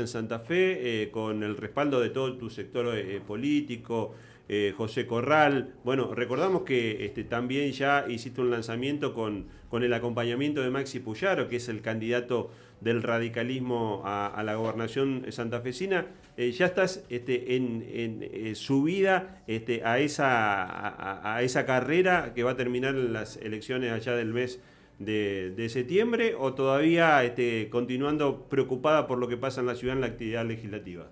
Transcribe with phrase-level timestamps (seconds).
[0.00, 4.14] en Santa Fe, eh, con el respaldo de todo tu sector eh, político,
[4.48, 5.74] eh, José Corral.
[5.84, 11.00] Bueno, recordamos que este, también ya hiciste un lanzamiento con, con el acompañamiento de Maxi
[11.00, 12.50] Puyaro, que es el candidato
[12.80, 16.06] del radicalismo a, la gobernación santafesina.
[16.36, 22.52] ya estás este, en, en subida este, a, esa, a, a, esa carrera que va
[22.52, 24.60] a terminar en las elecciones allá del mes
[24.98, 30.00] de, septiembre o todavía este, continuando preocupada por lo que pasa en la ciudad en
[30.00, 31.06] la actividad legislativa?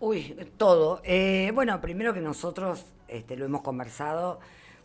[0.00, 1.00] Uy, todo.
[1.04, 4.40] Eh, bueno, primero que nosotros este, lo hemos conversado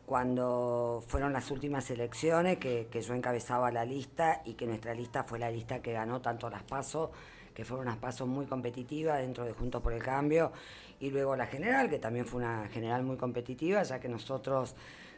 [0.06, 5.38] cuando fueron las últimas elecciones, que, yo encabezaba la lista y que nuestra lista fue
[5.38, 7.12] la lista que ganó tanto las pasos,
[7.54, 10.52] que fueron unas pasos muy competitivas dentro de Juntos por el Cambio,
[11.00, 14.76] y luego la general, que también fue una general muy competitiva, ya que nosotros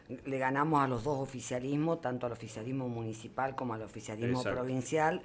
[0.08, 5.22] le ganamos a los dos oficialismos, tanto al oficialismo municipal como al oficialismo provincial.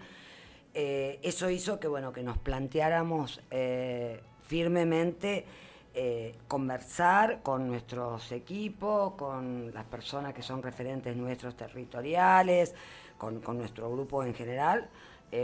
[0.74, 5.46] Eh, eso hizo que, bueno, que nos planteáramos eh, firmemente
[5.94, 12.76] eh, conversar con nuestros equipos, con las personas que son referentes nuestros territoriales,
[13.18, 14.90] con, con nuestro grupo en general,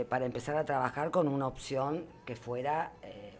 [0.08, 2.92] para empezar a trabajar con una opción que fuera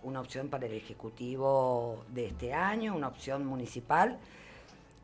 [0.03, 4.19] una opción para el Ejecutivo de este año, una opción municipal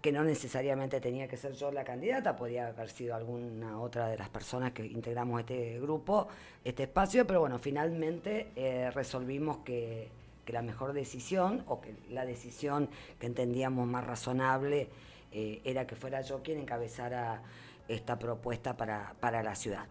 [0.00, 4.16] que no necesariamente tenía que ser yo la candidata, podía haber sido alguna otra de
[4.16, 6.28] las personas que integramos este grupo,
[6.64, 10.08] este espacio, pero bueno, finalmente eh, resolvimos que,
[10.46, 12.88] la mejor decisión o que la decisión
[13.20, 14.88] que entendíamos más razonable
[15.30, 17.40] eh, era que fuera yo quien encabezara
[17.86, 19.86] esta propuesta para, para la ciudad.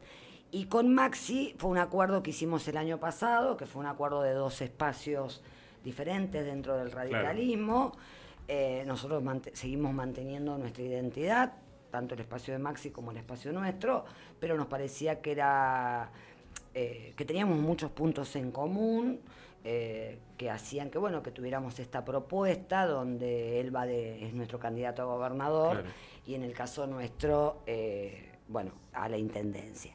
[0.51, 4.21] Y con Maxi fue un acuerdo que hicimos el año pasado, que fue un acuerdo
[4.21, 5.41] de dos espacios
[5.83, 7.93] diferentes dentro del radicalismo.
[8.51, 11.53] Eh, nosotros seguimos manteniendo nuestra identidad,
[11.91, 14.05] tanto el espacio de Maxi como el espacio nuestro,
[14.39, 16.09] pero nos parecía que era
[16.73, 19.19] eh, que teníamos muchos puntos en común
[19.63, 24.57] eh, que hacían que bueno que tuviéramos esta propuesta donde él va de, es nuestro
[24.57, 25.83] candidato a gobernador
[26.25, 27.61] y en el caso nuestro
[28.47, 29.93] bueno a la intendencia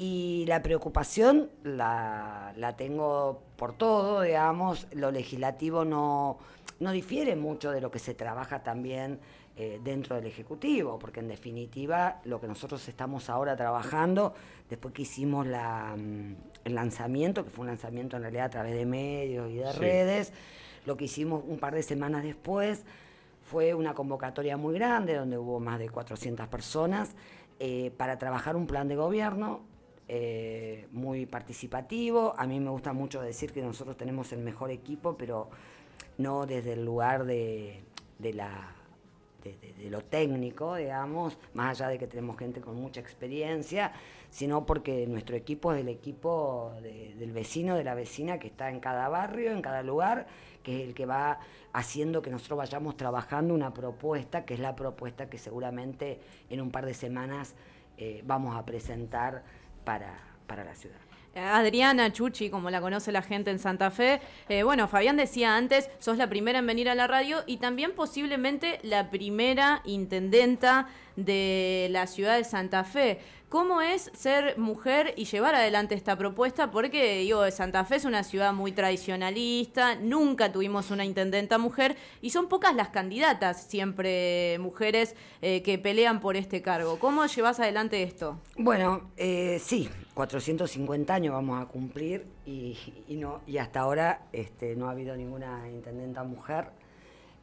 [0.00, 4.86] y la preocupación la, la tengo por todo digamos.
[4.92, 6.38] Lo legislativo no
[6.80, 9.18] no difiere mucho de lo que se trabaja también
[9.56, 14.34] eh, dentro del Ejecutivo, porque en definitiva lo que nosotros estamos ahora trabajando,
[14.70, 18.74] después que hicimos la, mm, el lanzamiento, que fue un lanzamiento en realidad a través
[18.74, 20.32] de medios y de redes,
[20.86, 22.84] lo que hicimos un par de semanas después
[23.42, 27.16] fue una convocatoria muy grande, donde hubo más de 400 personas,
[27.58, 29.62] eh, para trabajar un plan de gobierno
[30.10, 32.34] eh, muy participativo.
[32.38, 35.50] A mí me gusta mucho decir que nosotros tenemos el mejor equipo, pero
[36.16, 37.82] no desde el lugar de,
[38.18, 38.74] la,
[39.44, 43.92] de, lo técnico, digamos, más allá de que tenemos gente con mucha experiencia,
[44.30, 48.80] sino porque nuestro equipo es el equipo del vecino, de la vecina que está en
[48.80, 50.26] cada barrio, en cada lugar,
[50.62, 51.38] que es el que va
[51.74, 56.18] haciendo que nosotros vayamos trabajando una propuesta, que es la propuesta que seguramente
[56.48, 57.54] en un par de semanas
[57.98, 59.44] eh, vamos a presentar
[59.88, 61.07] para, para la ciudad.
[61.38, 64.20] Adriana Chuchi, como la conoce la gente en Santa Fe.
[64.48, 67.92] Eh, bueno, Fabián decía antes, sos la primera en venir a la radio y también
[67.92, 73.18] posiblemente la primera intendenta de la ciudad de Santa Fe.
[73.48, 76.70] ¿Cómo es ser mujer y llevar adelante esta propuesta?
[76.70, 82.28] Porque, digo, Santa Fe es una ciudad muy tradicionalista, nunca tuvimos una intendenta mujer y
[82.28, 86.98] son pocas las candidatas, siempre mujeres eh, que pelean por este cargo.
[86.98, 88.38] ¿Cómo llevas adelante esto?
[88.58, 89.88] Bueno, eh, sí,
[90.18, 92.76] 450 años vamos a cumplir y,
[93.10, 96.70] no, y hasta ahora este, no ha habido ninguna intendenta mujer.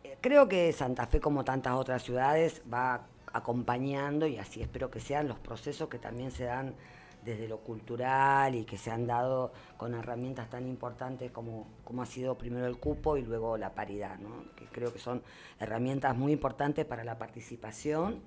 [0.04, 5.00] Eh, creo que Santa Fe, como tantas otras ciudades, va acompañando, y así espero que
[5.00, 6.76] sean los procesos que también se dan
[7.24, 12.06] desde lo cultural y que se han dado con herramientas tan importantes como, como ha
[12.06, 14.20] sido primero el cupo y luego la paridad,
[14.58, 15.24] que creo que son
[15.62, 18.20] herramientas muy importantes para la participación.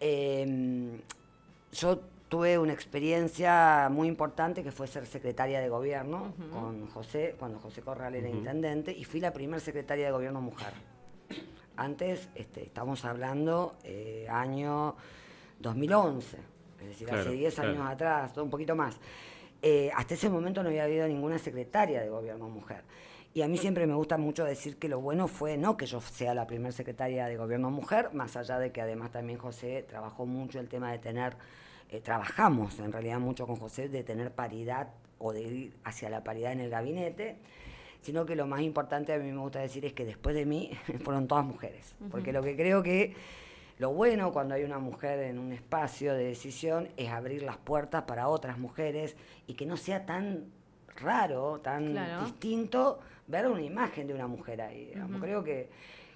[0.00, 1.02] Em,
[1.70, 2.00] yo
[2.32, 7.82] tuve una experiencia muy importante que fue ser secretaria de gobierno con José, cuando José
[7.82, 10.72] Corral era intendente, y fui la primera secretaria de gobierno mujer.
[11.76, 14.96] Antes, este, estamos hablando eh, año
[15.58, 16.38] 2011,
[16.80, 18.96] es decir, hace 10 años atrás, un poquito más.
[19.60, 22.82] Eh, hasta ese momento no había habido ninguna secretaria de gobierno mujer.
[23.34, 26.00] Y a mí siempre me gusta mucho decir que lo bueno fue no que yo
[26.00, 30.24] sea la primera secretaria de gobierno mujer, más allá de que además también José trabajó
[30.24, 31.36] mucho el tema de tener,
[31.92, 36.24] eh, trabajamos en realidad mucho con José de tener paridad o de ir hacia la
[36.24, 37.36] paridad en el gabinete
[38.02, 40.72] sino que lo más importante a mí me gusta decir es que después de mí
[41.04, 43.14] fueron todas mujeres, porque lo que creo que
[43.78, 48.02] lo bueno cuando hay una mujer en un espacio de decisión es abrir las puertas
[48.02, 49.16] para otras mujeres
[49.46, 50.46] y que no sea tan
[50.96, 54.92] raro, tan distinto ver una imagen de una mujer ahí.
[55.20, 55.70] Creo que,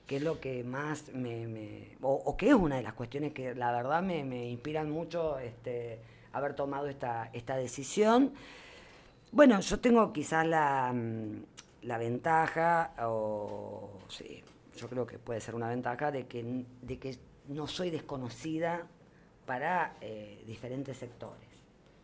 [0.08, 1.96] es lo que más me...
[2.00, 5.98] o, que es una de las cuestiones que la verdad me, inspiran mucho este,
[6.32, 8.32] haber tomado esta, esta decisión.
[9.32, 11.42] Bueno, yo tengo quizás la, mm,
[11.82, 14.44] la ventaja, o sí,
[14.76, 17.18] yo creo que puede ser una ventaja, de que, de que
[17.48, 18.86] no soy desconocida
[19.44, 21.48] para eh, diferentes sectores.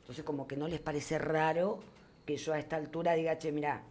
[0.01, 1.79] Entonces como que no les parece raro
[2.27, 3.83] que yo a esta altura diga, che, mira,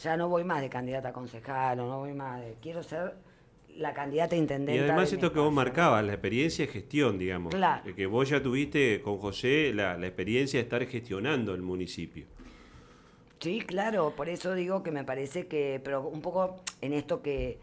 [0.00, 2.56] ya no voy más de candidata a concejal o no voy más de...
[2.60, 3.14] Quiero ser
[3.76, 4.80] la candidata a intendente.
[4.80, 7.54] Y además esto que vos marcabas, la experiencia de gestión, digamos.
[7.54, 7.94] Claro.
[7.94, 12.26] Que vos ya tuviste con José la, experiencia de estar gestionando el municipio.
[13.40, 17.58] Sí, claro, por eso digo que me parece que, pero un poco en esto que,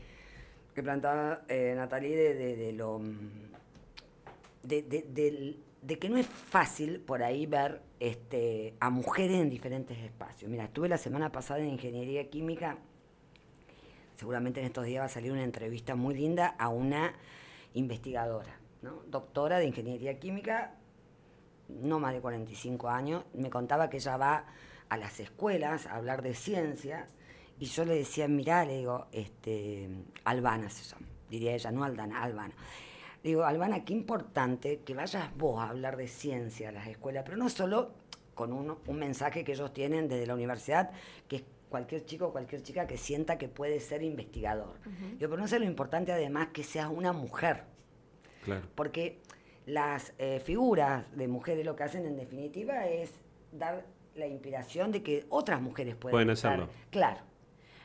[0.76, 3.02] que plantaba eh, Natalie de, lo...
[4.64, 10.52] De, de, que no es fácil por ahí ver este, a mujeres en diferentes espacios.
[10.52, 12.78] Mira, estuve la semana pasada en Ingeniería Química
[14.19, 17.13] seguramente en estos días va a salir una entrevista muy linda a una
[17.74, 18.60] investigadora,
[19.07, 20.75] doctora de ingeniería química,
[21.69, 24.45] no más de 45 años, me contaba que ella va
[24.89, 27.07] a las escuelas a hablar de ciencia
[27.60, 29.88] y yo le decía, mirá, le digo, este,
[30.25, 30.68] Albana
[31.30, 32.56] diría ella, no Aldana, Albana.
[33.24, 37.38] digo, Albana, qué importante que vayas vos a hablar de ciencia a las escuelas, pero
[37.38, 37.94] no solo
[38.36, 40.92] con un, un mensaje que ellos tienen desde la universidad,
[41.30, 44.80] que es cualquier chico o cualquier chica que sienta que puede ser investigador.
[45.19, 47.63] Yo, pero no sé lo importante además que seas una mujer.
[48.44, 48.68] Claro.
[48.75, 49.21] Porque
[49.66, 53.12] las eh, figuras de mujeres lo que hacen en definitiva es
[53.51, 53.86] dar
[54.16, 56.69] la inspiración de que otras mujeres pueden, pueden hacerlo.
[56.89, 57.21] Claro.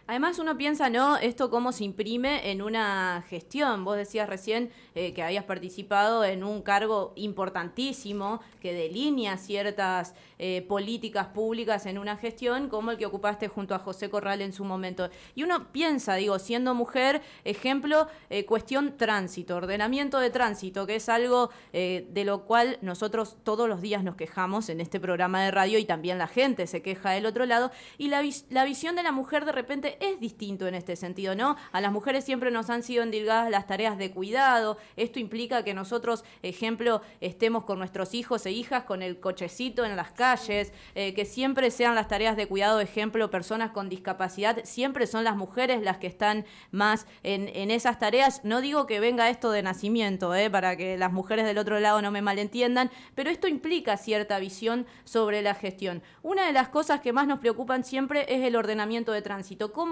[0.07, 1.17] Además uno piensa, ¿no?
[1.17, 3.87] Esto cómo se imprime en una gestión.
[3.87, 10.63] Vos decías recién eh, que habías participado en un cargo importantísimo que delinea ciertas eh,
[10.69, 14.67] políticas públicas en una gestión, como el que ocupaste junto a José Corral en su
[14.67, 15.09] momento.
[15.35, 21.09] Y uno piensa, digo, siendo mujer, ejemplo, eh, cuestión tránsito, ordenamiento de tránsito, que es
[21.09, 25.79] algo de lo cual nosotros todos los días nos quejamos en este programa de radio
[25.79, 27.71] y también la gente se queja del otro lado.
[27.99, 31.57] Y la, la visión de la mujer de repente es distinto en este sentido, ¿no?
[31.73, 34.79] A las mujeres siempre nos han sido endilgadas las tareas de cuidado.
[34.97, 39.97] Esto implica que nosotros, ejemplo, estemos con nuestros hijos e hijas con el cochecito en
[39.97, 45.07] las calles, eh, que siempre sean las tareas de cuidado, ejemplo, personas con discapacidad, siempre
[45.07, 48.45] son las mujeres las que están más en, esas tareas.
[48.45, 50.51] No digo que venga esto de nacimiento, ¿eh?
[50.51, 54.87] para que las mujeres del otro lado no me malentiendan, pero esto implica cierta visión
[55.05, 56.03] sobre la gestión.
[56.23, 59.73] Una de las cosas que más nos preocupan siempre es el ordenamiento de tránsito.
[59.73, 59.84] ¿Cómo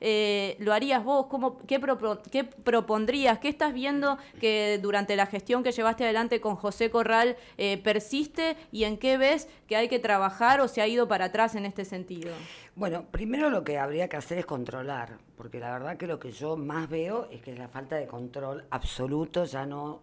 [0.00, 1.26] eh, lo harías vos?
[1.26, 1.80] ¿Cómo, qué,
[2.30, 3.38] ¿Qué propondrías?
[3.38, 8.56] ¿Qué estás viendo que durante la gestión que llevaste adelante con José Corral eh, persiste
[8.72, 11.66] y en qué ves que hay que trabajar o se ha ido para atrás en
[11.66, 12.32] este sentido?
[12.76, 16.32] Bueno, primero lo que habría que hacer es controlar, porque la verdad que lo que
[16.32, 20.02] yo más veo es que la falta de control absoluto, ya no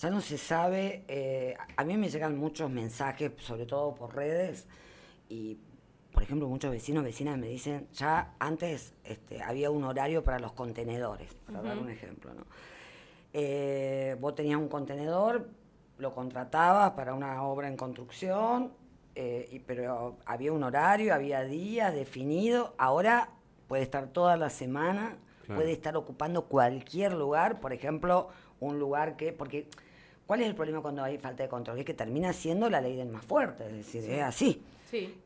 [0.00, 4.66] ya no se sabe, eh, a mí me llegan muchos mensajes, sobre todo por redes,
[5.28, 5.58] y
[6.12, 10.52] por ejemplo, muchos vecinos, vecinas me dicen, ya antes este, había un horario para los
[10.52, 12.44] contenedores, para dar un ejemplo, ¿no?
[13.32, 15.48] Eh, vos tenías un contenedor,
[15.98, 18.72] lo contratabas para una obra en construcción,
[19.14, 23.30] eh, pero había un horario, había días definidos, ahora
[23.68, 28.28] puede estar toda la semana, puede estar ocupando cualquier lugar, por ejemplo,
[28.60, 29.68] un lugar que, porque,
[30.30, 31.80] ¿cuál es el problema cuando hay falta de control?
[31.80, 34.62] Es que termina siendo la ley del más fuerte, es decir, es así.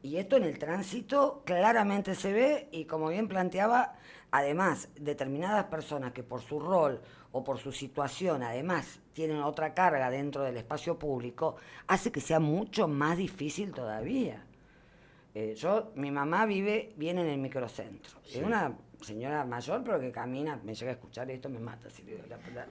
[0.02, 3.96] Y esto en el tránsito claramente se ve y como bien planteaba,
[4.30, 10.08] además, determinadas personas que por su rol o por su situación, además, tienen otra carga
[10.08, 11.56] dentro del espacio público,
[11.86, 14.42] hace que sea mucho más difícil todavía.
[15.34, 18.20] Eh, yo, mi mamá vive bien en el microcentro.
[18.24, 21.88] Es una señora mayor, pero que camina, me llega a escuchar esto, me mata.
[21.90, 22.66] Si la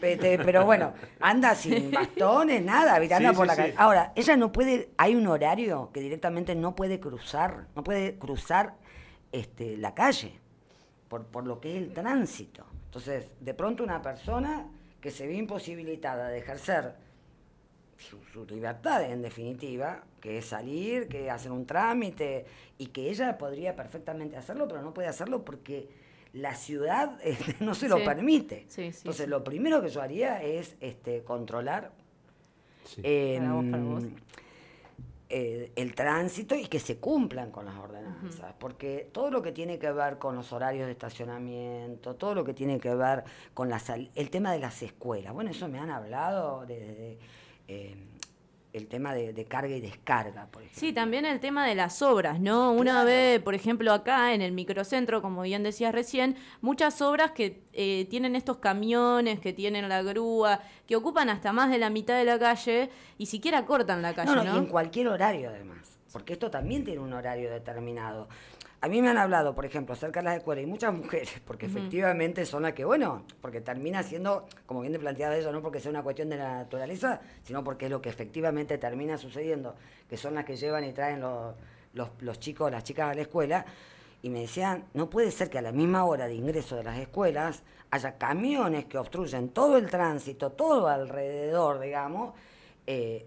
[0.00, 3.74] Pero bueno, anda sin bastones, nada, anda por la calle.
[3.76, 8.74] Ahora, ella no puede, hay un horario que directamente no puede cruzar, no puede cruzar
[9.32, 10.38] este, la calle,
[11.08, 12.66] por, por lo que es el tránsito.
[12.86, 14.66] Entonces, de pronto una persona
[15.00, 17.05] que se ve imposibilitada de ejercer
[17.98, 22.46] su, libertad, en definitiva, que es salir, que hacer un trámite,
[22.78, 25.88] y que ella podría perfectamente hacerlo, pero no puede hacerlo porque
[26.32, 28.66] la ciudad este, no se lo permite.
[28.76, 31.92] Entonces, lo primero que yo haría es este, controlar
[35.28, 39.76] eh, el tránsito y que se cumplan con las ordenanzas, porque todo lo que tiene
[39.76, 43.82] que ver con los horarios de estacionamiento, todo lo que tiene que ver con la
[44.14, 47.18] el tema de las escuelas, bueno, eso me han hablado desde
[47.68, 47.96] eh,
[48.76, 50.80] el tema de, carga y descarga, por ejemplo.
[50.80, 52.72] Sí, también el tema de las obras, ¿no?
[52.72, 57.62] Una vez, por ejemplo, acá en el microcentro, como bien decías recién, muchas obras que
[57.72, 62.18] eh, tienen estos camiones, que tienen la grúa, que ocupan hasta más de la mitad
[62.18, 64.44] de la calle y siquiera cortan la calle, ¿no?
[64.44, 68.28] no, Y en cualquier horario, además, porque esto también tiene un horario determinado.
[68.80, 71.66] A mí me han hablado, por ejemplo, acerca de las escuelas y muchas mujeres, porque
[71.66, 75.80] efectivamente son las que, bueno, porque termina siendo, como bien te planteaba eso, no porque
[75.80, 79.74] sea una cuestión de la naturaleza, sino porque es lo que efectivamente termina sucediendo,
[80.08, 81.54] que son las que llevan y traen los,
[81.94, 83.64] los, los chicos, las chicas a la escuela.
[84.22, 86.98] Y me decían, no puede ser que a la misma hora de ingreso de las
[86.98, 92.34] escuelas haya camiones que obstruyen todo el tránsito, todo alrededor, digamos,
[92.86, 93.26] eh,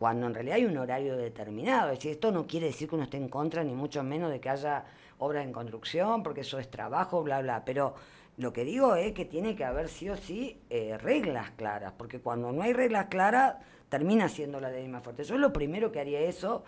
[0.00, 1.90] cuando en realidad hay un horario determinado.
[1.90, 4.40] Es decir, esto no quiere decir que uno esté en contra, ni mucho menos de
[4.40, 4.86] que haya
[5.18, 7.66] obras en construcción, porque eso es trabajo, bla, bla.
[7.66, 7.94] Pero
[8.38, 12.18] lo que digo es que tiene que haber sí o sí eh, reglas claras, porque
[12.18, 13.56] cuando no hay reglas claras,
[13.90, 15.22] termina siendo la ley más fuerte.
[15.22, 16.64] Yo lo primero que haría eso.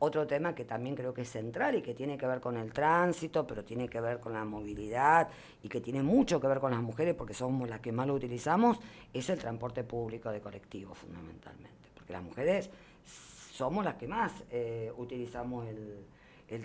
[0.00, 2.72] Otro tema que también creo que es central y que tiene que ver con el
[2.72, 5.28] tránsito, pero tiene que ver con la movilidad
[5.62, 8.14] y que tiene mucho que ver con las mujeres porque somos las que más lo
[8.14, 8.80] utilizamos,
[9.12, 12.70] es el transporte público de colectivo fundamentalmente las mujeres
[13.52, 16.06] somos las que más eh, utilizamos el,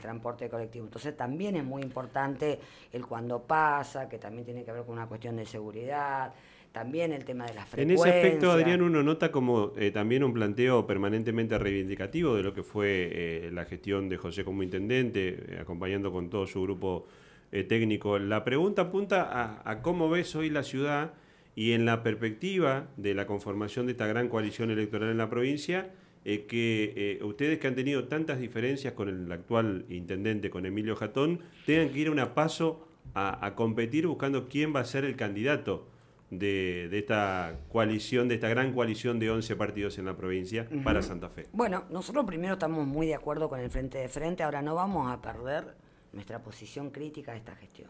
[0.01, 0.83] transporte colectivo.
[0.83, 2.59] Entonces también es muy importante
[2.91, 6.33] el cuando pasa, que también tiene que ver con una cuestión de seguridad,
[6.73, 8.05] también el tema de la frecuencia.
[8.05, 12.53] En ese aspecto, Adrián, uno nota como eh, también un planteo permanentemente reivindicativo de lo
[12.53, 17.07] que fue eh, la gestión de José como intendente, acompañando con todo su grupo
[17.49, 18.19] técnico.
[18.19, 21.13] La pregunta apunta a cómo ves hoy la ciudad
[21.57, 25.89] y en la perspectiva de la conformación de esta gran coalición electoral en la provincia,
[26.23, 30.95] eh, que eh, ustedes que han tenido tantas diferencias con el actual intendente, con Emilio
[30.95, 35.15] Jatón, tengan que ir a un paso a, competir buscando quién va a ser el
[35.15, 35.87] candidato
[36.29, 41.27] de, esta coalición, de esta gran coalición de 11 partidos en la provincia para Santa
[41.27, 41.47] Fe.
[41.53, 45.11] Bueno, nosotros primero estamos muy de acuerdo con el Frente de Frente, ahora no vamos
[45.11, 45.75] a perder
[46.13, 47.89] nuestra posición crítica de esta gestión.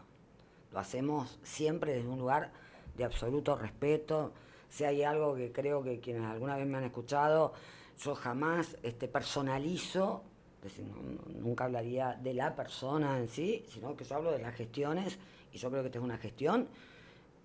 [0.72, 2.50] Lo hacemos siempre desde un lugar
[2.98, 4.32] de absoluto respeto.
[4.68, 7.54] Si hay algo que creo que quienes alguna vez me han escuchado,
[8.02, 10.24] yo jamás este, personalizo,
[11.40, 15.18] nunca hablaría de la persona en sí, sino que yo hablo de las gestiones
[15.52, 16.68] y yo creo que esta es una gestión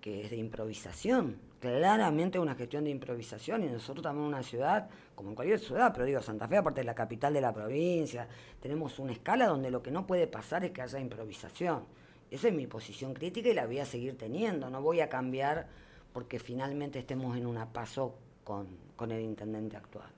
[0.00, 5.30] que es de improvisación, claramente una gestión de improvisación y nosotros también una ciudad, como
[5.30, 8.28] en cualquier ciudad, pero digo, Santa Fe aparte de la capital de la provincia,
[8.60, 11.86] tenemos una escala donde lo que no puede pasar es que haya improvisación.
[12.34, 14.68] Esa es mi posición crítica y la voy a seguir teniendo.
[14.68, 15.68] No voy a cambiar
[16.12, 20.08] porque finalmente estemos en un paso con, con el intendente actual.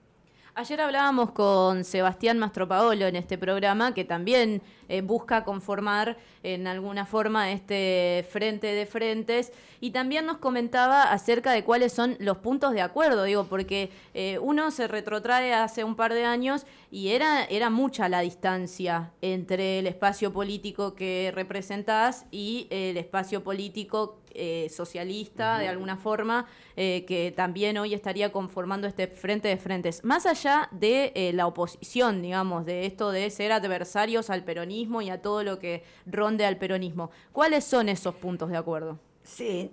[0.54, 7.06] Ayer hablábamos con Sebastián Mastropaolo en este programa, que también eh, busca conformar en alguna
[7.06, 12.72] forma este frente de frentes, y también nos comentaba acerca de cuáles son los puntos
[12.72, 17.44] de acuerdo, digo, porque eh, uno se retrotrae hace un par de años y era,
[17.44, 24.68] era mucha la distancia entre el espacio político que representás y el espacio político eh,
[24.68, 26.44] socialista, de alguna forma,
[26.76, 30.04] eh, que también hoy estaría conformando este frente de frentes.
[30.04, 35.10] Más allá de eh, la oposición, digamos, de esto de ser adversarios al peronismo y
[35.10, 38.98] a todo lo que ronde al peronismo, ¿cuáles son esos puntos de acuerdo?
[39.22, 39.72] Sí,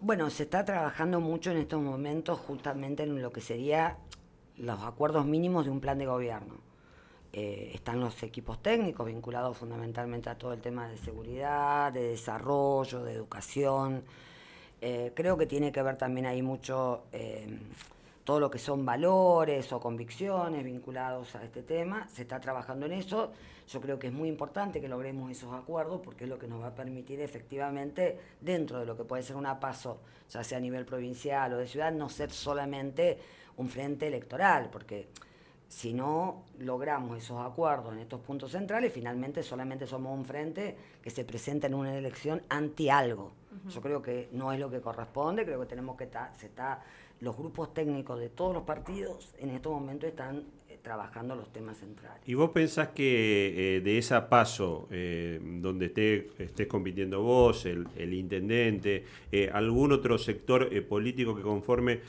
[0.00, 3.98] bueno, se está trabajando mucho en estos momentos justamente en lo que sería
[4.56, 6.54] los acuerdos mínimos de un plan de gobierno.
[7.32, 13.12] están los equipos técnicos vinculados fundamentalmente a todo el tema de seguridad, de desarrollo, de
[13.12, 14.02] educación,
[14.82, 17.58] eh, creo que tiene que ver también ahí mucho eh,
[18.30, 22.06] todo lo que son valores o convicciones vinculados a este tema.
[22.08, 23.32] Se está trabajando en eso.
[23.66, 26.62] Yo creo que es muy importante que logremos esos acuerdos porque es lo que nos
[26.62, 30.60] va a permitir efectivamente, dentro de lo que puede ser un paso, ya sea a
[30.60, 33.18] nivel provincial o de ciudad, no ser solamente
[33.56, 35.08] un frente electoral, porque
[35.66, 41.10] si no logramos esos acuerdos en estos puntos centrales, finalmente solamente somos un frente que
[41.10, 43.39] se presenta en una elección anti algo.
[43.68, 46.82] Yo creo que no es lo que corresponde, creo que tenemos que estar, se está,
[47.20, 51.76] los grupos técnicos de todos los partidos en estos momentos están eh, trabajando los temas
[51.76, 52.22] centrales.
[52.26, 57.86] ¿Y vos pensás que eh, de esa paso, eh, donde esté, estés compitiendo vos, el,
[57.96, 59.04] el intendente,
[59.52, 62.00] algún otro sector político que conforme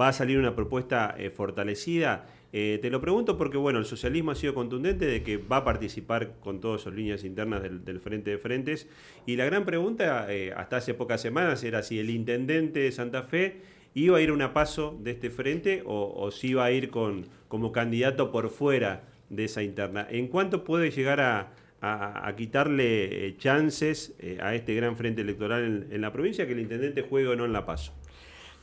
[0.00, 2.26] va a salir una propuesta fortalecida?
[2.52, 5.64] Eh, te lo pregunto porque, bueno, el socialismo ha sido contundente de que va a
[5.64, 8.88] participar con todas sus líneas internas del, Frente de Frentes.
[9.26, 13.22] Y la gran pregunta, eh, hasta hace pocas semanas, era si el intendente de Santa
[13.22, 13.60] Fe
[13.94, 17.26] iba a ir a una paso de este frente o, si iba a ir con,
[17.48, 20.06] como candidato por fuera de esa interna.
[20.10, 21.52] ¿En cuánto puede llegar a,
[22.36, 27.28] quitarle eh, chances a este gran frente electoral en, la provincia que el intendente juegue
[27.28, 27.92] o no en la paso?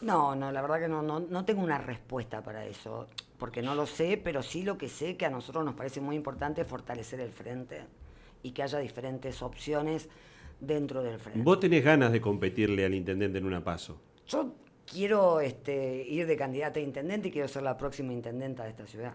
[0.01, 3.85] No, no, la verdad que no, no tengo una respuesta para eso, porque no lo
[3.85, 7.31] sé, pero sí lo que sé que a nosotros nos parece muy importante fortalecer el
[7.31, 7.81] frente
[8.43, 10.09] y que haya diferentes opciones
[10.59, 11.41] dentro del frente.
[11.41, 14.01] ¿Vos tenés ganas de competirle al intendente en una paso?
[14.27, 14.55] Yo
[14.91, 18.87] quiero este, ir de candidata a intendente y quiero ser la próxima intendenta de esta
[18.87, 19.13] ciudad.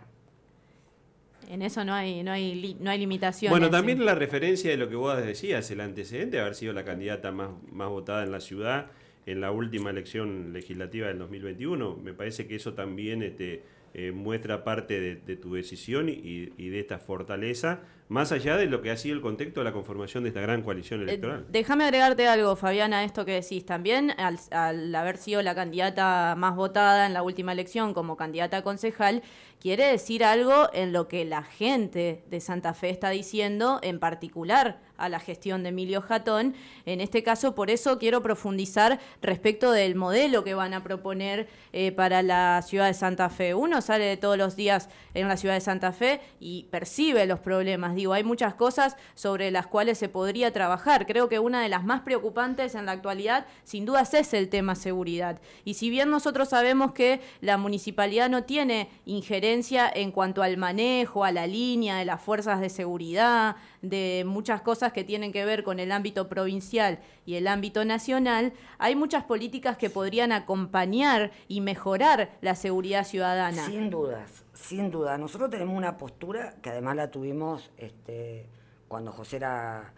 [1.49, 3.51] En eso no hay, no hay, no hay limitaciones.
[3.51, 6.85] Bueno, también la referencia de lo que vos decías, el antecedente de haber sido la
[6.85, 8.91] candidata más, más votada en la ciudad
[9.27, 11.97] en la última elección legislativa del 2021.
[11.97, 13.63] Me parece que eso también este,
[13.95, 17.83] eh, muestra parte de, tu decisión y, de esta fortaleza,
[18.13, 20.63] más allá de lo que ha sido el contexto de la conformación de esta gran
[20.63, 21.47] coalición eh, electoral.
[21.49, 23.65] déjame agregarte algo, Fabiana, a esto que decís.
[23.65, 28.59] También, al, al, haber sido la candidata más votada en la última elección como candidata
[28.59, 29.23] a concejal,
[29.61, 34.79] quiere decir algo en lo que la gente de Santa Fe está diciendo, en particular
[35.03, 36.55] a la gestión de Emilio Jatón.
[36.87, 41.91] En este caso, por eso quiero profundizar respecto del modelo que van a proponer eh,
[41.93, 43.55] para la ciudad de Santa Fe.
[43.55, 47.95] Uno sale todos los días en la ciudad de Santa Fe y percibe los problemas.
[48.11, 51.07] Hay muchas cosas sobre las cuales se podría trabajar.
[51.07, 54.75] Creo que una de las más preocupantes en la actualidad, sin dudas, es el tema
[54.75, 55.41] seguridad.
[55.65, 61.25] Y si bien nosotros sabemos que la municipalidad no tiene injerencia en cuanto al manejo,
[61.25, 65.63] a la línea de las fuerzas de seguridad, de muchas cosas que tienen que ver
[65.63, 71.61] con el ámbito provincial y el ámbito nacional, hay muchas políticas que podrían acompañar y
[71.61, 73.67] mejorar la seguridad ciudadana.
[73.67, 75.19] Sin dudas, sin duda.
[75.19, 78.47] Nosotros tenemos una postura que además la tuvimos este,
[78.89, 79.93] cuando José era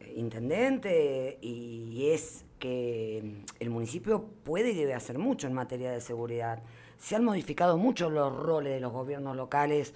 [0.00, 6.00] eh, intendente y es que el municipio puede y debe hacer mucho en materia de
[6.00, 6.62] seguridad.
[6.98, 9.94] Se han modificado mucho los roles de los gobiernos locales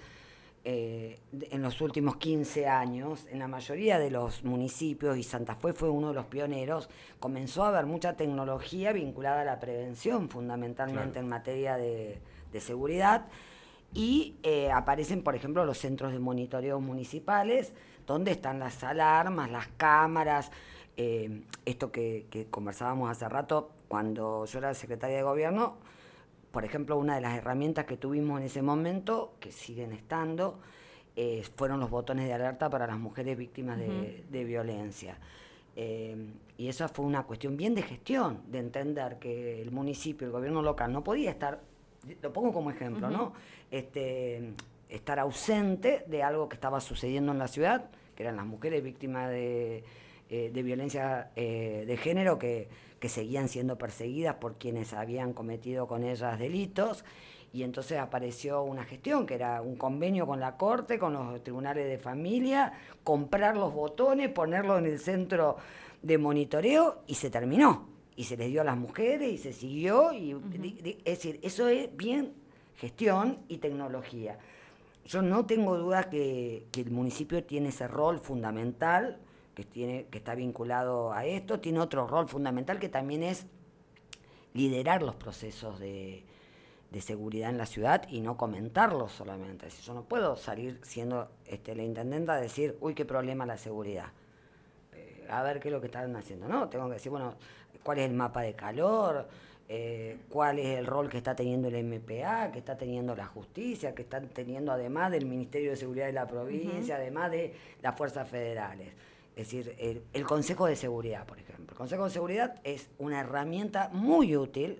[0.65, 1.19] eh,
[1.51, 5.89] en los últimos 15 años, en la mayoría de los municipios, y Santa Fe fue
[5.89, 6.89] uno de los pioneros,
[7.19, 12.21] comenzó a haber mucha tecnología vinculada a la prevención, fundamentalmente en materia de,
[12.61, 13.25] seguridad,
[13.93, 17.73] y eh, aparecen, por ejemplo, los centros de monitoreo municipales,
[18.07, 20.51] donde están las alarmas, las cámaras,
[20.97, 25.77] eh, esto que, que conversábamos hace rato, cuando yo era secretaria de gobierno,
[26.51, 30.59] por ejemplo, una de las herramientas que tuvimos en ese momento, que siguen estando,
[31.15, 35.17] eh, fueron los botones de alerta para las mujeres víctimas de, violencia.
[35.75, 40.61] Y esa fue una cuestión bien de gestión, de entender que el municipio, el gobierno
[40.61, 41.61] local, no podía estar,
[42.21, 43.33] lo pongo como ejemplo, ¿no?
[43.71, 44.53] Este,
[44.89, 49.29] estar ausente de algo que estaba sucediendo en la ciudad, que eran las mujeres víctimas
[49.29, 49.83] de,
[50.29, 52.67] eh, de violencia de género, que
[53.03, 57.03] que seguían siendo perseguidas por quienes habían cometido con ellas delitos.
[57.51, 61.85] Y entonces apareció una gestión, que era un convenio con la Corte, con los tribunales
[61.85, 62.71] de familia,
[63.03, 65.57] comprar los botones, ponerlos en el centro
[66.01, 67.92] de monitoreo y se terminó.
[68.15, 70.13] Y se les dio a las mujeres y se siguió.
[70.13, 70.31] Y,
[71.05, 72.33] Es decir, eso es bien
[72.75, 74.37] gestión y tecnología.
[75.05, 79.19] Yo no tengo duda que, que el municipio tiene ese rol fundamental
[79.53, 83.45] que, tiene, que está vinculado a esto, tiene otro rol fundamental que también es
[84.53, 86.25] liderar los procesos de,
[87.01, 89.69] seguridad en la ciudad y no comentarlos solamente.
[89.71, 93.57] Si yo no puedo salir siendo este, la intendenta a decir, uy, qué problema la
[93.57, 94.11] seguridad.
[94.91, 96.47] Eh, a ver qué es lo que están haciendo.
[96.47, 97.35] No, tengo que decir, bueno,
[97.83, 99.27] cuál es el mapa de calor,
[99.69, 103.95] eh, cuál es el rol que está teniendo el MPA, que está teniendo la justicia,
[103.95, 108.27] que están teniendo además del Ministerio de Seguridad de la provincia, además de las fuerzas
[108.27, 108.89] federales.
[109.35, 111.71] Es decir, el, Consejo de Seguridad, por ejemplo.
[111.71, 114.79] El Consejo de Seguridad es una herramienta muy útil,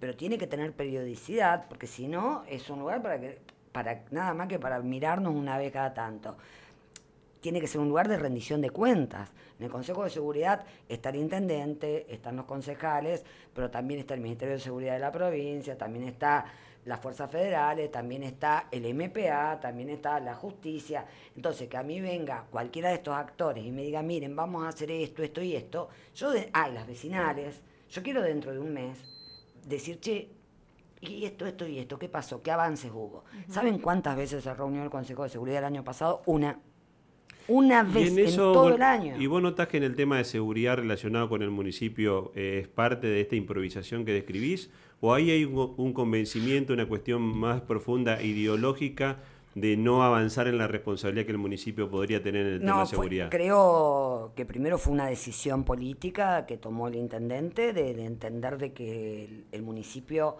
[0.00, 3.38] pero tiene que tener periodicidad, porque si no, es un lugar para que,
[3.72, 6.36] para nada más que para mirarnos una vez cada tanto.
[7.46, 9.30] Tiene que ser un lugar de rendición de cuentas.
[9.60, 14.20] En el Consejo de Seguridad está el intendente, están los concejales, pero también está el
[14.20, 16.44] Ministerio de Seguridad de la provincia, también está
[16.86, 21.06] las fuerzas federales, también está el MPA, también está la justicia.
[21.36, 24.70] Entonces, que a mí venga cualquiera de estos actores y me diga, miren, vamos a
[24.70, 28.74] hacer esto, esto y esto, yo, de, ah, las vecinales, yo quiero dentro de un
[28.74, 28.98] mes
[29.64, 30.32] decir, che,
[31.00, 32.42] y esto, esto y esto, ¿qué pasó?
[32.42, 33.22] ¿Qué avances hubo?
[33.48, 36.22] ¿Saben cuántas veces se reunió el Consejo de Seguridad el año pasado?
[36.26, 36.58] Una.
[37.48, 39.14] Una vez en, todo el año.
[39.18, 42.68] ¿Y vos notás que en el tema de seguridad relacionado con el municipio eh, es
[42.68, 44.70] parte de esta improvisación que describís?
[45.00, 49.18] ¿O ahí hay un, convencimiento, una cuestión más profunda ideológica
[49.54, 52.86] de no avanzar en la responsabilidad que el municipio podría tener en el tema de
[52.86, 53.30] seguridad?
[53.30, 59.44] creo que primero fue una decisión política que tomó el intendente de, entender de que
[59.52, 60.36] el, municipio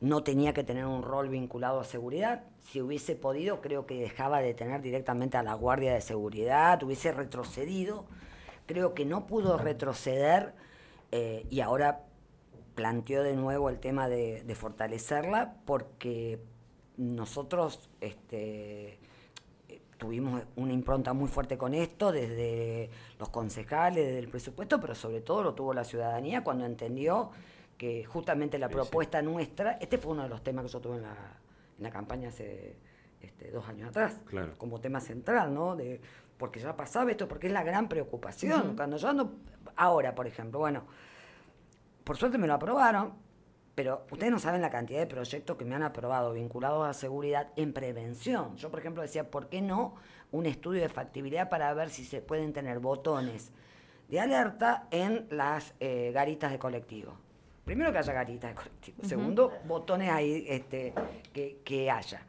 [0.00, 2.44] no tenía que tener un rol vinculado a seguridad.
[2.60, 7.12] Si hubiese podido, creo que dejaba de tener directamente a la Guardia de Seguridad, hubiese
[7.12, 8.04] retrocedido.
[8.66, 10.54] Creo que no pudo retroceder
[11.12, 12.04] eh, y ahora
[12.74, 16.40] planteó de nuevo el tema de, fortalecerla porque
[16.98, 18.98] nosotros este,
[19.96, 25.22] tuvimos una impronta muy fuerte con esto, desde los concejales, desde el presupuesto, pero sobre
[25.22, 27.30] todo lo tuvo la ciudadanía cuando entendió
[27.76, 31.02] que justamente la propuesta nuestra, este fue uno de los temas que yo tuve en
[31.02, 31.16] la,
[31.76, 32.78] en la campaña hace
[33.20, 34.20] este, dos años atrás,
[34.56, 35.76] como tema central, ¿no?
[35.76, 36.00] De,
[36.38, 38.76] porque ya pasaba esto, porque es la gran preocupación.
[38.76, 39.36] Cuando yo ando,
[39.76, 40.84] ahora, por ejemplo, bueno,
[42.04, 43.14] por suerte me lo aprobaron,
[43.74, 47.48] pero ustedes no saben la cantidad de proyectos que me han aprobado vinculados a seguridad
[47.56, 48.56] en prevención.
[48.56, 49.94] Yo, por ejemplo, decía, ¿por qué no
[50.32, 53.52] un estudio de factibilidad para ver si se pueden tener botones
[54.08, 57.18] de alerta en las eh, garitas de colectivo?
[57.66, 59.02] Primero que haya garitas de colectivo.
[59.02, 60.94] Segundo, botones ahí este,
[61.32, 62.22] que, que haya.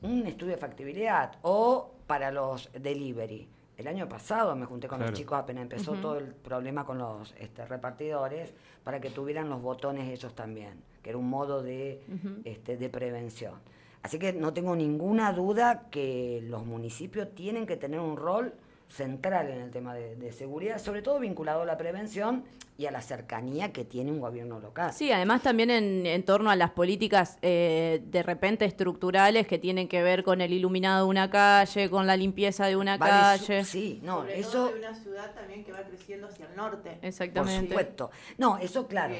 [0.00, 3.46] Un estudio de factibilidad o para los delivery.
[3.76, 7.34] El año pasado me junté con los chicos apenas empezó todo el problema con los
[7.38, 12.00] este, repartidores para que tuvieran los botones ellos también, que era un modo de,
[12.44, 13.56] este, de prevención.
[14.02, 18.54] Así que no tengo ninguna duda que los municipios tienen que tener un rol
[18.88, 22.44] central en el tema de, seguridad, sobre todo vinculado a la prevención
[22.78, 24.92] y a la cercanía que tiene un gobierno local.
[24.92, 30.02] Sí, además también en, torno a las políticas eh, de repente estructurales que tienen que
[30.02, 33.64] ver con el iluminado de una calle, con la limpieza de una calle.
[33.64, 34.52] Sí, no, sobre eso...
[34.52, 36.98] Todo de una ciudad también que va creciendo hacia el norte.
[37.02, 37.60] Exactamente.
[37.60, 38.10] Por supuesto.
[38.38, 39.14] No, eso claro.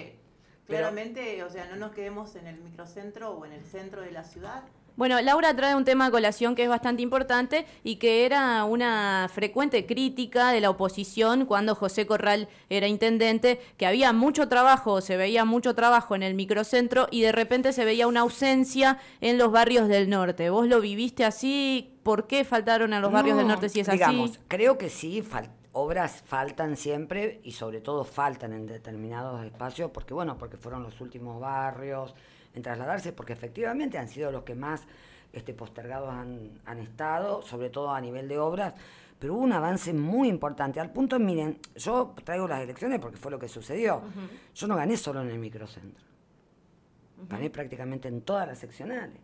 [0.66, 4.22] claramente, o sea, no nos quedemos en el microcentro o en el centro de la
[4.22, 4.64] ciudad,
[4.96, 9.28] bueno, Laura trae un tema a colación que es bastante importante y que era una
[9.32, 15.16] frecuente crítica de la oposición cuando José Corral era intendente, que había mucho trabajo, se
[15.16, 19.52] veía mucho trabajo en el microcentro y de repente se veía una ausencia en los
[19.52, 20.48] barrios del norte.
[20.48, 21.92] ¿Vos lo viviste así?
[22.02, 25.22] ¿Por qué faltaron a los barrios del norte si es digamos, Creo que sí,
[25.72, 31.02] obras faltan siempre y sobre todo faltan en determinados espacios porque bueno, porque fueron los
[31.02, 32.14] últimos barrios
[32.56, 34.82] en trasladarse, porque efectivamente han sido los que más
[35.32, 38.74] este, postergados han, estado, sobre todo a nivel de obras,
[39.18, 40.80] pero hubo un avance muy importante.
[40.80, 44.02] Al punto, miren, yo traigo las elecciones porque fue lo que sucedió.
[44.54, 46.04] Yo no gané solo en el microcentro,
[47.28, 49.18] gané prácticamente en todas las seccionales.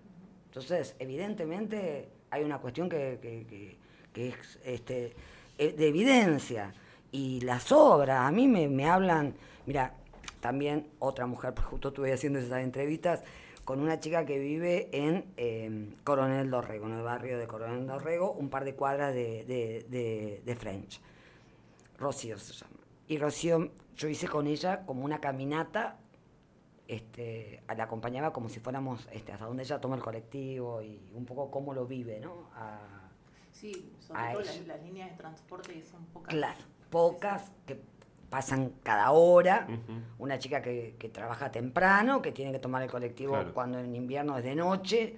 [0.47, 3.79] Entonces, evidentemente hay una cuestión que,
[4.15, 5.15] es este,
[5.57, 6.75] eh, de evidencia.
[7.11, 9.35] Y las obras, a mí me, me hablan,
[9.67, 9.95] mira,
[10.43, 13.23] también otra mujer, justo estuve haciendo esas entrevistas
[13.65, 18.33] con una chica que vive en em, Coronel Dorrego, en el barrio de Coronel Dorrego,
[18.33, 21.01] un par de cuadras de, French.
[21.97, 22.75] Rocío se llama.
[23.07, 26.01] Y Rocío, yo hice con ella como una caminata,
[26.89, 31.25] este, la acompañaba como si fuéramos este, hasta donde ella toma el colectivo y un
[31.25, 32.51] poco cómo lo vive, ¿no?
[33.53, 36.35] sí, sobre todo las, líneas de transporte son pocas.
[36.35, 37.92] Claro, pocas, que
[38.33, 39.69] pasan cada hora.
[40.19, 44.45] Una chica que, trabaja temprano, que tiene que tomar el colectivo cuando en invierno es
[44.45, 45.17] de noche.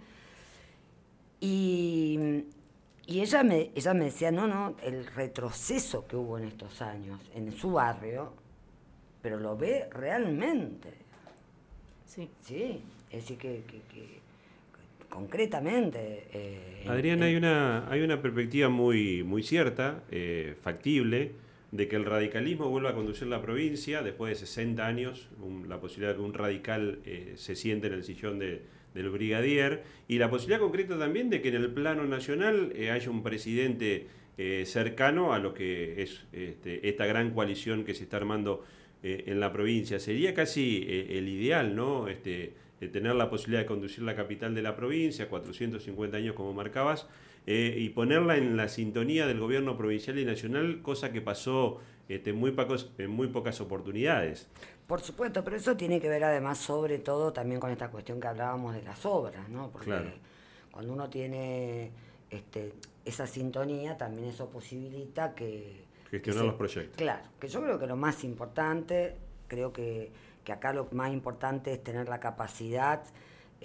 [1.38, 2.44] Y,
[3.06, 7.52] ella, me, ella me decía, no, no, el retroceso que hubo en estos años en
[7.52, 8.32] su barrio,
[9.22, 10.92] pero lo ve realmente.
[12.06, 12.28] Sí.
[12.40, 13.62] Sí, es decir, que,
[15.08, 16.26] concretamente.
[16.32, 21.43] Eh, Adrián, hay, una, hay una perspectiva muy, muy cierta, eh, factible
[21.74, 25.28] de que el radicalismo vuelva a conducir la provincia después de 60 años,
[25.66, 28.62] la posibilidad de que un radical eh, se siente en el sillón de,
[28.94, 33.10] del brigadier, y la posibilidad concreta también de que en el plano nacional eh, haya
[33.10, 34.06] un presidente
[34.38, 38.64] eh, cercano a lo que es este, esta gran coalición que se está armando
[39.02, 40.00] en la provincia.
[40.00, 42.08] Sería casi el ideal, ¿no?
[42.08, 42.54] Este,
[42.88, 47.06] tener la posibilidad de conducir la capital de la provincia, 450 años como marcabas,
[47.46, 52.32] eh, y ponerla en la sintonía del gobierno provincial y nacional, cosa que pasó este,
[52.32, 54.48] muy pocos, en muy pocas oportunidades.
[54.86, 58.28] Por supuesto, pero eso tiene que ver además sobre todo también con esta cuestión que
[58.28, 59.70] hablábamos de las obras, ¿no?
[59.70, 59.94] Porque
[60.70, 61.90] cuando uno tiene
[62.30, 62.72] este,
[63.04, 65.84] esa sintonía, también eso posibilita que...
[66.10, 66.96] Gestionar los proyectos.
[66.96, 69.16] Claro, que yo creo que lo más importante,
[69.48, 70.10] creo que,
[70.44, 73.02] que acá lo más importante es tener la capacidad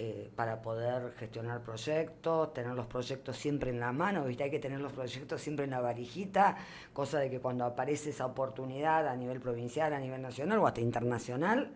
[0.02, 4.44] eh, para poder gestionar proyectos, tener los proyectos siempre en la mano, ¿viste?
[4.44, 6.56] hay que tener los proyectos siempre en la varijita,
[6.94, 10.80] cosa de que cuando aparece esa oportunidad a nivel provincial, a nivel nacional o hasta
[10.80, 11.70] internacional,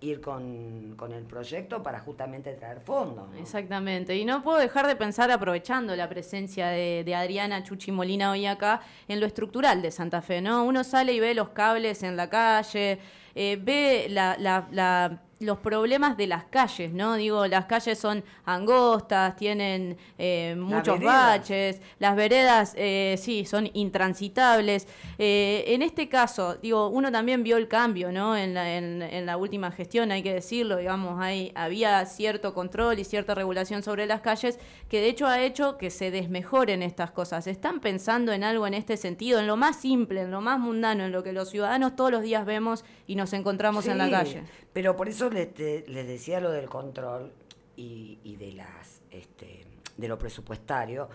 [0.00, 3.28] ir con, el proyecto para justamente traer fondos.
[3.38, 8.46] Exactamente, y no puedo dejar de pensar, aprovechando la presencia de, Adriana Chuchi Molina hoy
[8.46, 10.64] acá, en lo estructural de Santa Fe, ¿no?
[10.64, 12.98] Uno sale y ve los cables en la calle,
[13.36, 17.14] eh, ve la los problemas de las calles, ¿no?
[17.14, 24.88] Digo, las calles son angostas, tienen eh, muchos baches, las veredas, eh, sí, son intransitables.
[25.18, 28.36] Eh, en este caso, digo, uno también vio el cambio, ¿no?
[28.36, 33.04] En la, en, la última gestión, hay que decirlo, digamos, hay, había cierto control y
[33.04, 37.46] cierta regulación sobre las calles que de hecho ha hecho que se desmejoren estas cosas.
[37.46, 41.04] ¿Están pensando en algo en este sentido, en lo más simple, en lo más mundano,
[41.04, 44.42] en lo que los ciudadanos todos los días vemos y nos encontramos en la calle?
[44.78, 47.32] Pero por eso les, decía lo del control
[47.74, 51.08] y, de las este, de lo presupuestario.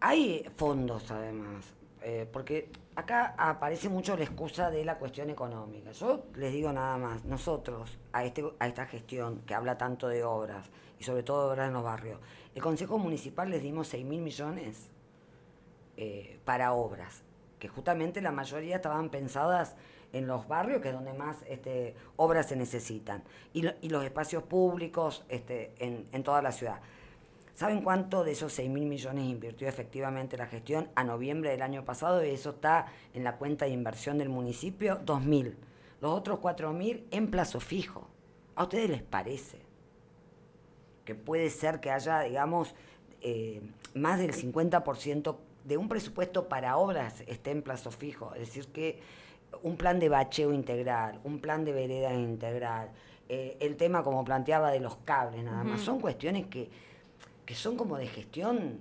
[0.00, 1.64] Hay fondos además,
[2.02, 5.92] eh, porque acá aparece mucho la excusa de la cuestión económica.
[5.92, 10.24] Yo les digo nada más, nosotros a, este, a esta gestión que habla tanto de
[10.24, 10.68] obras
[10.98, 12.18] y sobre todo de obras en los barrios,
[12.52, 14.88] el Consejo Municipal les dimos 6 mil millones
[15.96, 17.22] eh, para obras,
[17.60, 19.76] que justamente la mayoría estaban pensadas
[20.12, 23.22] en los barrios, que es donde más este, obras se necesitan,
[23.52, 26.80] y, los espacios públicos este, en, toda la ciudad.
[27.54, 31.84] ¿Saben cuánto de esos 6 mil millones invirtió efectivamente la gestión a noviembre del año
[31.84, 32.24] pasado?
[32.24, 35.56] Y eso está en la cuenta de inversión del municipio, 2 mil.
[36.00, 38.08] Los otros 4 mil en plazo fijo.
[38.54, 39.58] ¿A ustedes les parece
[41.04, 42.74] que puede ser que haya, digamos,
[43.20, 43.62] eh,
[43.94, 48.34] más del 50% de un presupuesto para obras esté en plazo fijo?
[48.34, 49.00] Es decir, que
[49.62, 52.88] un plan de bacheo integral, un plan de vereda integral,
[53.28, 56.68] eh, el tema como planteaba de los cables nada más, son cuestiones que,
[57.44, 58.80] que son como de gestión,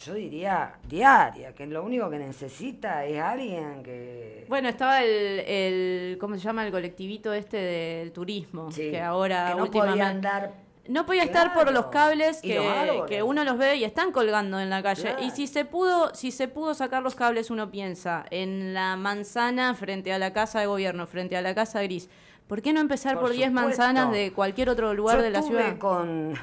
[0.00, 4.44] yo diría, diaria, que lo único que necesita es alguien que...
[4.48, 6.66] Bueno, estaba el, el ¿cómo se llama?
[6.66, 11.72] El colectivito este del turismo, que ahora que no podía andar no podía estar por
[11.72, 15.16] los cables que, uno los ve y están colgando en la calle.
[15.20, 19.74] Y si se pudo, si se pudo sacar los cables, uno piensa en la manzana
[19.74, 22.08] frente a la casa de gobierno, frente a la casa gris.
[22.46, 25.78] ¿Por qué no empezar por 10 manzanas de cualquier otro lugar de la ciudad?
[25.78, 26.34] con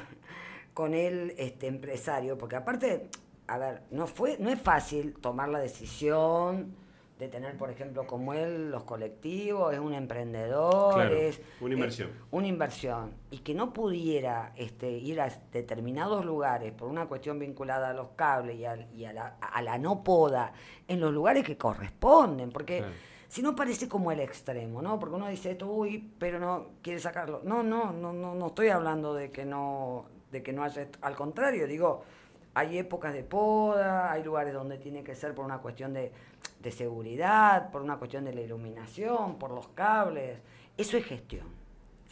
[0.74, 3.08] con el este empresario, porque aparte,
[3.46, 6.74] a ver, no fue no es fácil tomar la decisión
[7.18, 12.10] de tener, por ejemplo, como él, los colectivos, es un emprendedor, es una inversión.
[12.30, 13.14] una inversión.
[13.30, 18.08] Y que no pudiera este, ir a determinados lugares por una cuestión vinculada a los
[18.16, 18.64] cables y,
[19.04, 20.52] a, la, no poda,
[20.88, 22.84] en los lugares que corresponden, porque...
[23.28, 24.98] Si no parece como el extremo, ¿no?
[24.98, 27.40] Porque uno dice esto, uy, pero no quiere sacarlo.
[27.42, 31.16] No, no, no, no, no estoy hablando de que no, de que no haya, al
[31.16, 32.04] contrario, digo,
[32.54, 36.12] hay épocas de poda, hay lugares donde tiene que ser por una cuestión de,
[36.60, 40.38] de seguridad, por una cuestión de la iluminación, por los cables.
[40.76, 41.46] Eso es gestión,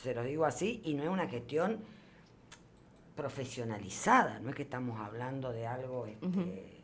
[0.02, 1.78] se lo digo así, y no es una gestión
[3.16, 6.80] profesionalizada, no es que estamos hablando de algo este,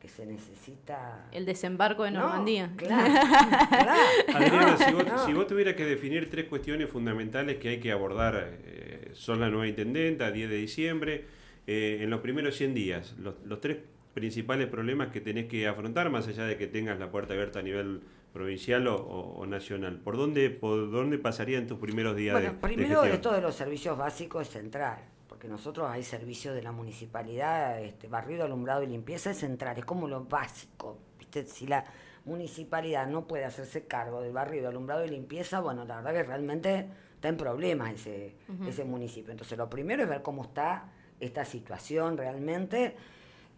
[0.00, 1.28] que se necesita...
[1.30, 2.72] El desembarco de Normandía.
[2.76, 3.14] claro,
[4.34, 4.76] Adriana,
[5.24, 9.48] si vos, tuvieras que definir tres cuestiones fundamentales que hay que abordar, eh, son la
[9.48, 11.24] nueva intendenta, 10 de diciembre,
[11.66, 13.78] eh, en los primeros 100 días, los, tres
[14.14, 17.62] principales problemas que tenés que afrontar, más allá de que tengas la puerta abierta a
[17.62, 18.02] nivel
[18.32, 19.98] provincial o, nacional.
[19.98, 24.46] ¿Por dónde, ¿Por dónde pasarían tus primeros días bueno, primero esto de los servicios básicos
[24.46, 24.98] es central,
[25.28, 29.84] porque nosotros hay servicios de la municipalidad, este, barrido, alumbrado y limpieza es central, es
[29.84, 30.98] como lo básico.
[31.18, 31.44] ¿viste?
[31.46, 31.84] Si la
[32.24, 36.86] municipalidad no puede hacerse cargo del barrido, alumbrado y limpieza, bueno, la verdad que realmente
[37.14, 39.32] está en problemas ese, ese municipio.
[39.32, 42.96] Entonces lo primero es ver cómo está esta situación realmente,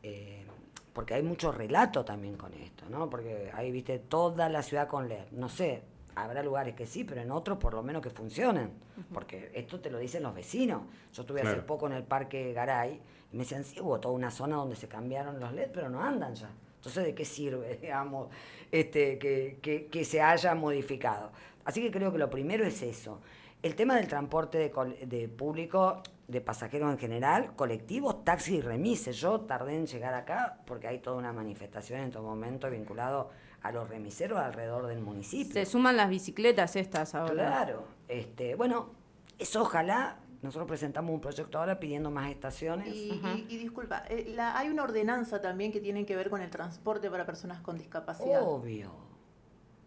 [0.03, 0.45] eh,
[0.93, 3.09] porque hay mucho relato también con esto, ¿no?
[3.09, 5.31] Porque ahí viste toda la ciudad con LED.
[5.33, 5.83] No sé,
[6.15, 8.71] habrá lugares que sí, pero en otros por lo menos que funcionen,
[9.13, 10.83] porque esto te lo dicen los vecinos.
[11.13, 13.01] Yo estuve hace poco en el Parque Garay
[13.33, 16.03] y me decían, sí, hubo toda una zona donde se cambiaron los LED, pero no
[16.03, 16.51] andan ya.
[16.77, 18.29] Entonces, ¿de qué sirve, digamos,
[18.71, 21.31] este, que, que, que se haya modificado?
[21.65, 23.21] Así que creo que lo primero es eso.
[23.63, 29.17] El tema del transporte de, de público de pasajeros en general, colectivos, taxis y remises.
[29.17, 33.31] Yo tardé en llegar acá porque hay toda una manifestación en todo momento vinculado
[33.63, 35.55] a los remiseros alrededor del municipio.
[35.55, 37.47] Se suman las bicicletas estas ahora.
[37.47, 37.85] Claro.
[38.09, 38.91] Este, bueno,
[39.39, 42.89] eso ojalá nosotros presentamos un proyecto ahora pidiendo más estaciones.
[42.95, 47.25] Y, disculpa, eh, hay una ordenanza también que tiene que ver con el transporte para
[47.25, 48.43] personas con discapacidad.
[48.43, 48.93] Obvio,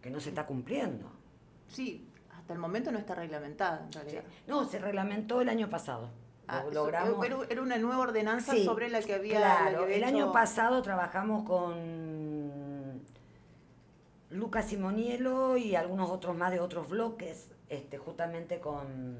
[0.00, 1.08] que no se está cumpliendo.
[1.68, 4.24] Sí, hasta el momento no está reglamentada en realidad.
[4.48, 6.10] No, se reglamentó el año pasado.
[6.52, 7.26] Ah, logramos.
[7.48, 9.38] Era una nueva ordenanza sobre la que había.
[9.38, 13.00] Claro, el año pasado trabajamos con
[14.30, 19.16] Lucas Simonielo y algunos otros más de otros bloques, este, justamente con.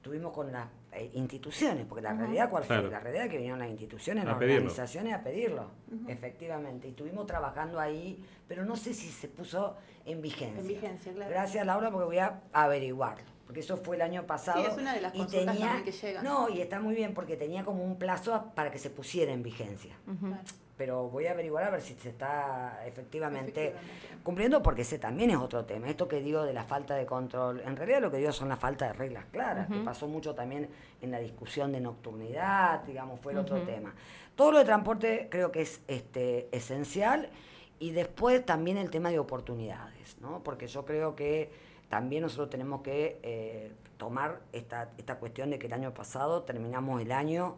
[0.00, 2.82] Tuvimos con las eh, instituciones, porque la realidad, ¿cuál fue?
[2.82, 5.70] La realidad que vinieron las instituciones, las organizaciones a pedirlo,
[6.06, 6.86] efectivamente.
[6.86, 10.60] Y estuvimos trabajando ahí, pero no sé si se puso en vigencia.
[10.60, 11.30] En vigencia, claro.
[11.30, 14.60] Gracias, Laura, porque voy a averiguarlo porque eso fue el año pasado.
[14.60, 16.22] Sí, es una de las y consultas tenía, que llegan.
[16.22, 19.42] No, y está muy bien porque tenía como un plazo para que se pusiera en
[19.42, 19.96] vigencia.
[20.04, 20.42] Claro.
[20.76, 24.22] Pero voy a averiguar a ver si se está efectivamente, Efectivamente.
[24.22, 25.88] cumpliendo, porque ese también es otro tema.
[25.88, 28.58] Esto que digo de la falta de control, en realidad lo que digo son la
[28.58, 30.68] falta de reglas claras, que pasó mucho también
[31.00, 33.94] en la discusión de nocturnidad, digamos, fue el otro tema.
[34.36, 37.30] Todo lo de transporte creo que es este, esencial
[37.78, 40.42] y después también el tema de oportunidades, ¿no?
[40.44, 45.66] Porque yo creo que también nosotros tenemos que eh, tomar esta, esta cuestión de que
[45.66, 47.56] el año pasado terminamos el año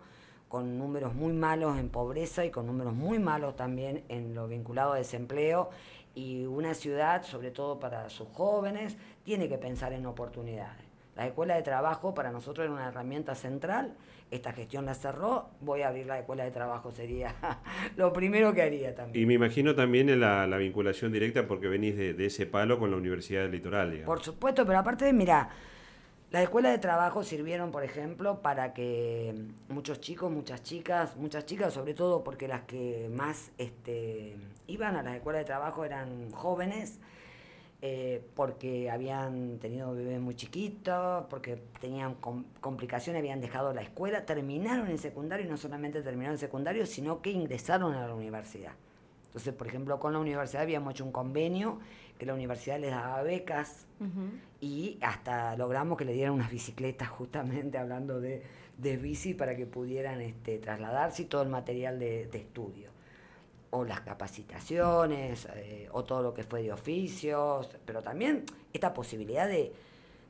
[0.49, 4.93] con números muy malos en pobreza y con números muy malos también en lo vinculado
[4.93, 5.71] a desempleo
[6.15, 10.85] y una ciudad, sobre todo para sus jóvenes, tiene que pensar en oportunidades.
[11.17, 13.95] La escuela de trabajo para nosotros era una herramienta central,
[14.31, 17.35] esta gestión la cerró, voy a abrir la escuela de trabajo, sería
[17.97, 19.23] lo primero que haría también.
[19.23, 22.91] Y me imagino también la, la vinculación directa porque venís de, de ese palo con
[22.91, 23.91] la Universidad del Litoral.
[23.91, 24.07] digamos.
[24.07, 25.51] Por supuesto, pero aparte de, mira,
[26.31, 29.35] las escuelas de trabajo sirvieron, por ejemplo, para que
[29.69, 34.37] muchos chicos, muchas chicas, muchas chicas, sobre todo porque las que más este,
[34.69, 37.01] iban a las escuelas de trabajo eran jóvenes,
[37.83, 44.27] eh, porque habían tenido bebés muy chiquitos, porque tenían com- complicaciones, habían dejado la escuela,
[44.27, 48.73] terminaron el secundario y no solamente terminaron el secundario, sino que ingresaron a la universidad.
[49.27, 51.79] Entonces, por ejemplo, con la universidad habíamos hecho un convenio
[52.19, 53.87] que la universidad les daba becas
[54.61, 58.43] y hasta logramos que le dieran unas bicicletas, justamente hablando de,
[58.77, 62.90] de bici, para que pudieran este, trasladarse y todo el material de, de estudio.
[63.71, 69.47] O las capacitaciones, eh, o todo lo que fue de oficios, pero también esta posibilidad
[69.47, 69.73] de,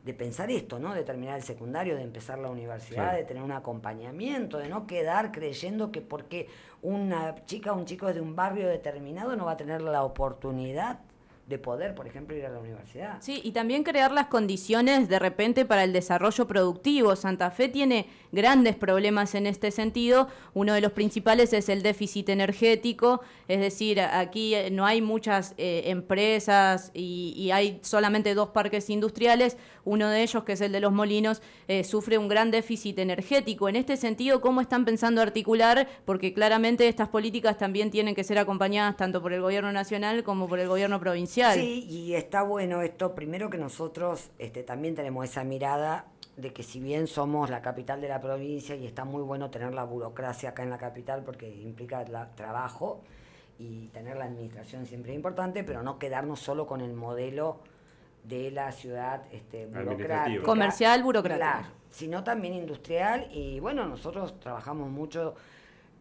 [0.05, 0.94] de pensar esto, ¿no?
[0.94, 5.33] De terminar el secundario, de empezar la universidad, de tener un acompañamiento, de no quedar
[5.33, 6.48] creyendo que porque
[6.83, 10.03] una chica o un chico es de un barrio determinado no va a tener la
[10.03, 11.00] oportunidad
[11.51, 13.19] de poder, por ejemplo, ir a la universidad.
[13.21, 17.17] Sí, y también crear las condiciones de repente para el desarrollo productivo.
[17.17, 20.29] Santa Fe tiene grandes problemas en este sentido.
[20.55, 25.83] Uno de los principales es el déficit energético, es decir, aquí no hay muchas eh,
[25.87, 29.59] empresas y, y hay solamente dos parques industriales.
[29.85, 33.69] Uno de ellos, que es el de los molinos, eh, sufre un gran déficit energético.
[33.69, 35.89] En este sentido, ¿cómo están pensando articular?
[36.05, 40.47] Porque claramente estas políticas también tienen que ser acompañadas tanto por el gobierno nacional como
[40.47, 41.39] por el gobierno provincial.
[41.55, 46.62] Sí, y está bueno esto, primero que nosotros este, también tenemos esa mirada de que
[46.62, 50.50] si bien somos la capital de la provincia y está muy bueno tener la burocracia
[50.50, 53.03] acá en la capital porque implica la- trabajo
[53.59, 57.59] y tener la administración siempre es importante, pero no quedarnos solo con el modelo
[58.24, 60.42] de la ciudad este, burocrática.
[60.44, 61.53] Comercial, burocrática.
[61.61, 65.35] Claro, sino también industrial y bueno, nosotros trabajamos mucho,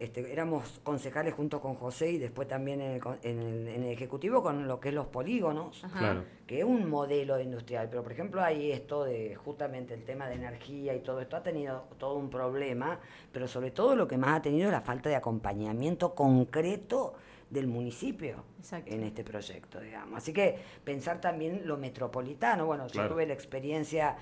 [0.00, 3.82] este, éramos concejales junto con José y después también en el, con- en el- en
[3.84, 5.84] el Ejecutivo con lo que es los polígonos.
[5.96, 6.24] Claro.
[6.46, 10.34] que es un modelo industrial, pero por ejemplo hay esto de justamente el tema de
[10.34, 12.98] energía y todo esto ha tenido todo un problema,
[13.30, 17.14] pero sobre todo lo que más ha tenido es la falta de acompañamiento concreto
[17.50, 18.90] del municipio Exacto.
[18.92, 20.16] en este proyecto, digamos.
[20.18, 24.16] Así que pensar también lo metropolitano, bueno, yo tuve la experiencia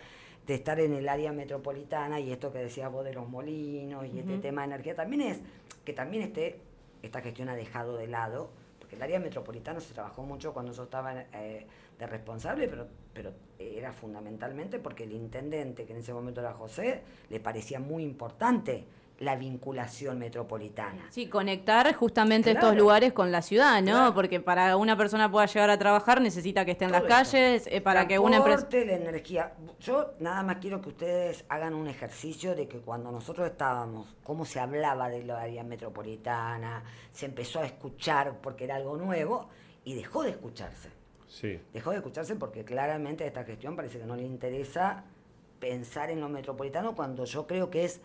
[0.48, 4.18] de estar en el área metropolitana y esto que decías vos de los molinos y
[4.18, 5.40] este tema de energía también es
[5.84, 6.58] que también este,
[7.02, 10.84] esta gestión ha dejado de lado, porque el área metropolitana se trabajó mucho cuando yo
[10.84, 11.66] estaba eh,
[11.98, 17.02] de responsable, pero, pero era fundamentalmente porque el intendente, que en ese momento era José,
[17.28, 18.86] le parecía muy importante
[19.18, 21.06] la vinculación metropolitana.
[21.10, 22.68] Sí, conectar justamente Claro.
[22.68, 23.92] estos lugares con la ciudad, ¿no?
[23.92, 24.14] Claro.
[24.14, 27.66] Porque para una persona pueda llegar a trabajar necesita que esté en las Todo calles,
[27.66, 28.68] eh, para que una empresa...
[28.68, 29.52] Transporte, la energía.
[29.80, 34.44] Yo nada más quiero que ustedes hagan un ejercicio de que cuando nosotros estábamos, cómo
[34.44, 39.48] se hablaba de la área metropolitana, se empezó a escuchar porque era algo nuevo
[39.84, 40.90] y dejó de escucharse.
[41.26, 41.60] Sí.
[41.72, 45.04] Dejó de escucharse porque claramente a esta gestión parece que no le interesa
[45.58, 48.00] pensar en lo metropolitano cuando yo creo que es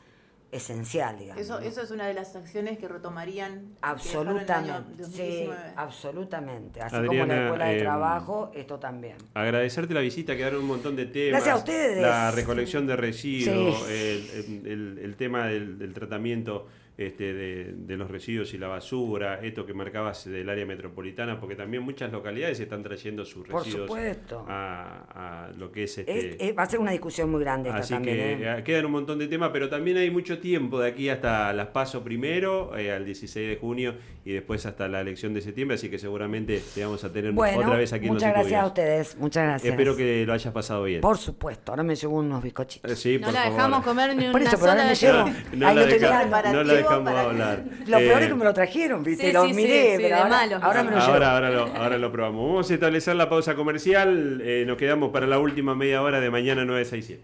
[0.53, 1.41] esencial, digamos.
[1.41, 1.65] Eso, ¿no?
[1.65, 3.61] eso es una de las acciones que retomarían.
[3.71, 5.61] que Absolutamente, sí, 2019.
[5.75, 6.81] absolutamente.
[6.81, 9.17] Así como Adriana, la escuela de em, trabajo, esto también.
[9.33, 11.31] Agradecerte la visita, quedaron un montón de temas.
[11.43, 12.01] Gracias a ustedes.
[12.01, 13.93] La recolección de residuos, Sí.
[13.93, 19.39] el, el- el tema del, del tratamiento este, de, de los residuos y la basura,
[19.41, 23.87] esto que marcabas del área metropolitana, porque también muchas localidades están trayendo sus Por residuos
[23.87, 24.45] supuesto.
[24.47, 26.49] a, a lo que es Es- este.
[26.49, 28.15] es- va a ser una discusión muy grande esta Así también.
[28.17, 28.57] que ¿eh?
[28.59, 31.67] eh, quedan un montón de temas, pero también hay mucho tiempo de aquí hasta las
[31.67, 35.89] paso primero, eh, al 16 de junio y después hasta la elección de septiembre, así
[35.89, 38.67] que seguramente te vamos a tener Bueno, otra vez aquí muchas en los gracias a
[38.67, 39.17] ustedes.
[39.17, 39.71] Muchas gracias.
[39.71, 41.01] Espero que lo hayas pasado bien.
[41.01, 42.91] Por supuesto, ahora me llevo unos bizcochitos.
[42.91, 43.55] Eh, Sí, No por la favor.
[43.57, 45.47] dejamos comer ni Por una eso, pero ahora sola me de- llevo.
[45.53, 47.63] No, no Ay, la dejamos hablar.
[47.87, 49.27] Lo peor Eh, es que me lo trajeron, ¿viste?
[49.27, 50.63] Sí, lo sí, miré, sí, pero de ahora, malos.
[50.63, 50.97] ahora me lo.
[50.97, 52.45] Ahora, ahora, lo, ahora lo probamos.
[52.47, 54.41] Vamos a establecer la pausa comercial.
[54.43, 57.21] eh, nos quedamos para la última media hora de mañana 967.